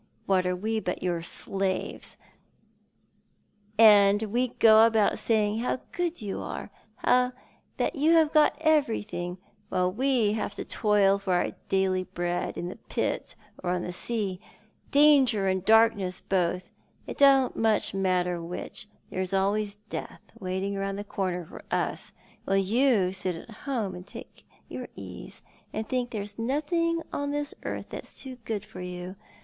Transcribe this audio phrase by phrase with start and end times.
[0.25, 2.17] What are we but your slaves?
[3.77, 6.71] And we go about saying how good you are—
[7.07, 7.31] you
[7.77, 9.37] that have got everything,
[9.69, 13.93] while we have to toil for our daily bread, in the pit or on the
[13.93, 14.41] sea—
[14.89, 16.71] danger and darkness both—
[17.05, 22.11] it don't much matter which, there's always Death waiting round the corner for us—
[22.45, 27.53] while you sit at home and take your ease, and think there's nothing on this
[27.61, 29.15] earth that's too good for you.